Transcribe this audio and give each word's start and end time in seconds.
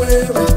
wewe 0.00 0.53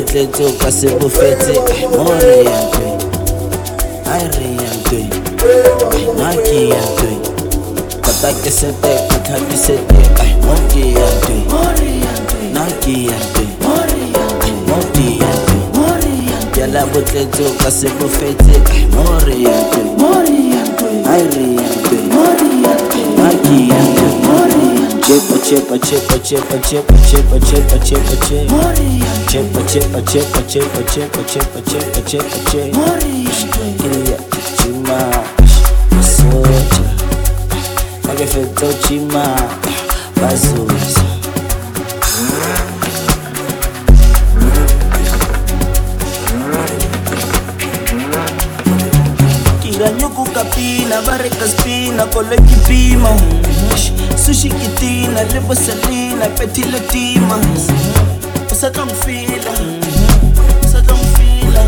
Ndoto 0.00 0.52
kwa 0.62 0.72
sibu 0.72 1.10
feti 1.10 1.60
Mwana 1.96 2.26
yantui 2.26 2.92
Aire 4.12 4.46
yantui 4.64 5.08
Naki 6.18 6.68
yantui 6.70 7.18
Kata 8.00 8.32
kisete 8.32 8.98
kata 9.08 9.40
kisete 9.50 9.94
Moki 10.46 10.80
yantui 10.80 11.42
Naki 12.52 13.06
yantui 13.06 13.48
Moki 14.68 15.18
yantui 15.20 16.60
Yala 16.60 16.86
butletu 16.86 17.42
kwa 17.62 17.70
sibu 17.70 18.08
feti 18.08 18.60
Mwana 18.92 19.34
yantui 19.34 19.90
Aire 21.12 21.42
yantui 21.42 21.98
Naki 23.18 23.68
yantui 23.70 23.95
Ciepa, 25.06 25.38
ciepa, 25.38 25.78
ciepa, 25.78 26.18
ciepa, 26.18 26.58
ciepa, 26.58 26.98
ciepa, 27.06 27.38
ciepa, 27.38 27.78
ciepa, 27.78 28.16
ciepa 28.26 28.74
Ciepa, 29.30 29.62
ciepa, 29.62 30.02
ciepa, 30.02 30.42
ciepa, 30.48 30.82
ciepa, 30.82 31.22
ciepa, 31.22 31.60
ciepa, 31.62 32.00
ciepa, 32.02 32.38
ciepa 32.50 32.98
Ile 33.84 34.18
ci 34.58 34.68
masz, 34.82 35.62
posłuchaj 35.90 36.64
Tak 38.02 38.20
jak 38.20 38.30
to 38.60 38.88
ci 38.88 39.00
ma, 39.00 39.36
bazuj 40.20 40.74
Kila 49.62 49.90
nyuku 49.90 50.24
kapina, 50.24 51.02
bareka 51.02 51.48
spina, 51.48 52.06
kole 52.06 52.36
kipima 52.36 53.10
Mwish 53.12 53.95
Sushi 54.14 54.48
Kitina, 54.50 55.22
Lebo 55.32 55.54
Selena, 55.54 56.26
Petit 56.38 56.66
Letima. 56.66 57.38
Usa 58.50 58.70
tranquila, 58.70 59.52
usa 60.64 60.80
tranquila. 60.82 61.62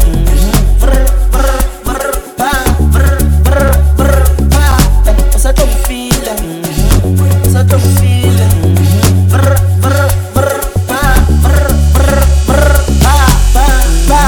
Brr, 0.80 1.04
brr, 1.33 1.59
brr, 1.85 2.07
pa, 2.37 2.50
brr, 2.92 3.18
brr, 3.45 3.68
brr, 3.97 4.23
pa. 4.49 4.66
Usa 5.37 5.52
tranquila, 5.52 6.35
usa 7.45 7.64
tranquila. 7.64 8.47
Brr, 9.28 9.54
brr, 9.83 10.09
brr, 10.35 10.61
pa, 10.88 11.02
brr, 11.45 11.68
pa, 13.02 13.16
pa, 13.52 13.66
pa. 14.00 14.18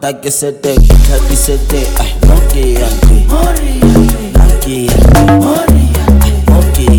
take 0.00 0.30
sete 0.30 0.74
take 1.06 1.36
sete 1.36 1.80
ay 2.00 2.12
monkey 2.26 2.74
yante 2.74 3.16
monkey. 3.28 4.86
Yante 4.86 6.30
monkey. 6.50 6.98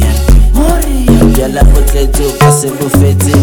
Yante 1.08 1.42
yala 1.42 1.64
potle 1.66 2.08
tu 2.08 2.24
kase 2.40 2.68
bufete 2.78 3.34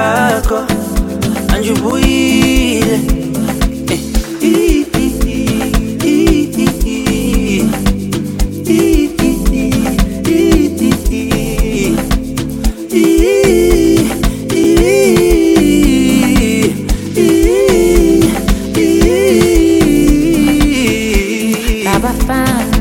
kwako 0.00 0.58
anjibuyile 1.54 2.96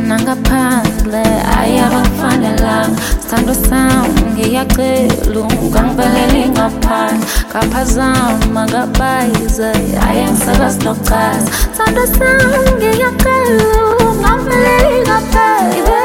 Nangaphandle 0.10 1.24
ayabafana 1.60 2.52
la 2.64 2.76
sithando 3.22 3.54
sam 3.54 4.19
ngiyacela 4.50 5.40
ungangivalele 5.62 6.42
ngaphandle. 6.50 7.26
Ngaphazama 7.50 8.62
ngabayize 8.70 9.72
aye 10.08 10.24
ngisakazi 10.32 10.80
lokuchaza 10.86 11.52
sando 11.78 12.04
sam 12.18 12.52
ngiyacela 12.78 13.68
ungangivalele 14.10 14.94
ngaphandle. 15.06 15.99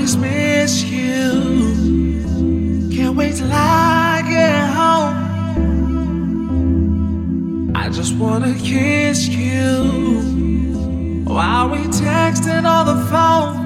always 0.00 0.16
miss 0.16 0.82
you. 0.84 1.30
Can't 2.90 3.14
wait 3.16 3.36
till 3.36 3.52
I 3.52 4.22
get 4.26 4.70
home. 4.70 5.16
I 7.76 7.90
just 7.90 8.16
wanna 8.16 8.54
kiss 8.54 9.28
you. 9.28 11.22
While 11.26 11.68
we 11.68 11.80
texting 11.88 12.64
on 12.64 12.86
the 12.86 12.96
phone. 13.10 13.59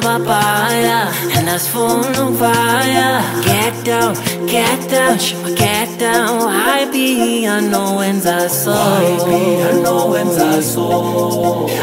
babhaya 0.00 1.08
nasifuna 1.44 2.22
ukuvaya 2.22 3.22
get 3.44 3.84
down 3.84 4.14
get 4.46 4.90
down 4.90 5.18
shima 5.18 5.50
get 5.52 5.98
down. 5.98 6.50
Happy 6.52 7.46
anowenza 7.46 8.48
so 8.48 8.72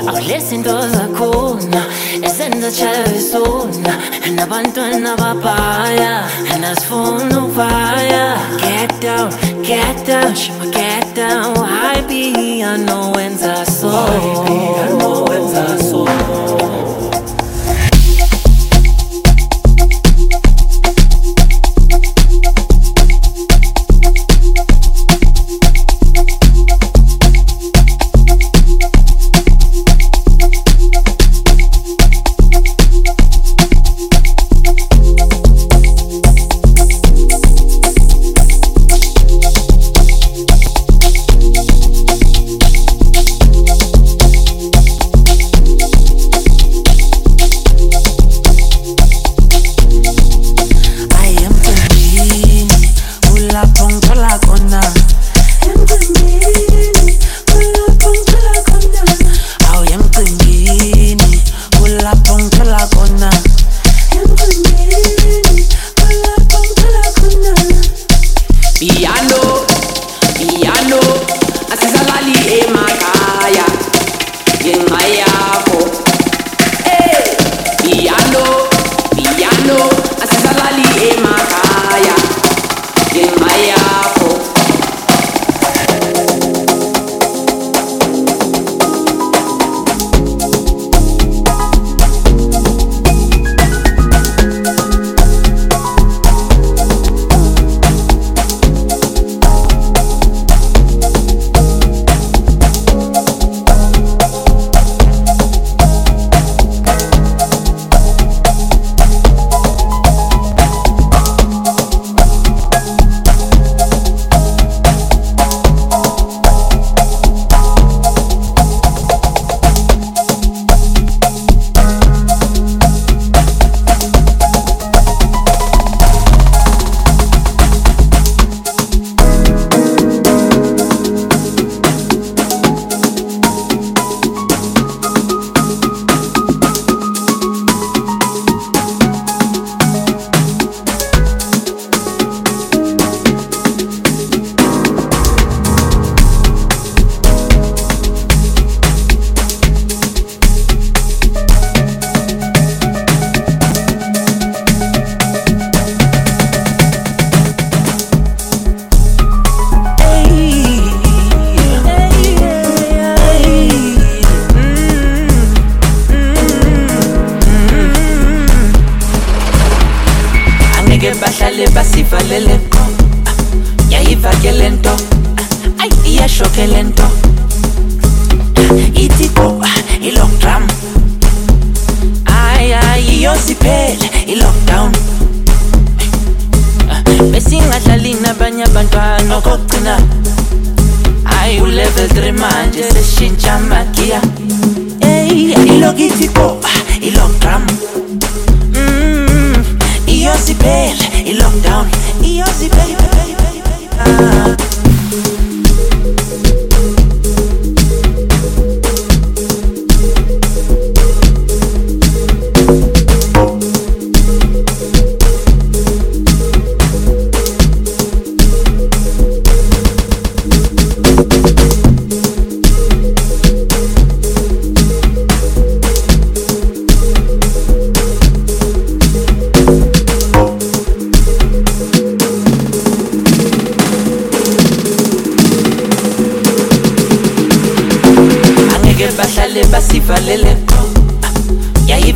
awulizinto 0.07 0.87
zakhona 0.89 1.85
esenza 2.21 2.71
chavesona 2.71 3.97
nabantwana 4.35 5.15
babhaya 5.17 6.23
nasifuna 6.61 7.39
ukuvaya 7.39 8.37
get 8.61 8.99
down 9.01 9.29
get 9.63 10.05
down 10.07 10.35
shima 10.35 10.65
get 10.71 11.15
down. 11.15 11.55
Happy 11.55 12.61
anowenza 12.61 13.65
so 13.65 13.89
I 13.89 14.85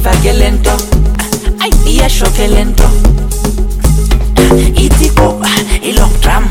fa 0.01 0.11
che 0.21 0.33
lento. 0.33 0.71
Y 1.85 1.99
eso 2.01 2.31
que 2.33 2.47
lento. 2.47 2.83
Y 4.75 4.89
tipo, 4.89 5.39
y 5.81 5.93
lockdown. 5.93 6.45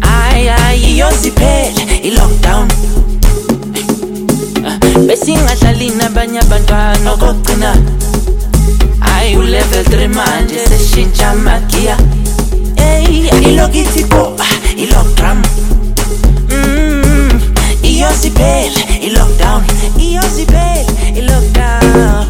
Ay, 0.00 0.48
ay, 0.48 0.96
yo 0.96 1.08
ziphele 1.10 2.00
y 2.02 2.10
lockdown. 2.12 2.68
Besingadlali 5.06 5.90
nabanye 5.90 6.40
abantwana 6.40 7.12
okogcina 7.12 7.74
hayi 9.00 9.36
ulevel 9.36 9.84
3 9.84 10.08
manje 10.08 10.58
seshintsha 10.68 11.30
amagiya 11.30 11.96
eyi 12.76 13.28
ilokithi 13.42 14.04
boba 14.04 14.44
ilokdrum 14.76 15.42
iyosipele 18.04 18.80
i-lockdown 19.06 19.64
iyosipele 19.98 20.86
in 21.16 21.24
lockdown. 21.26 22.26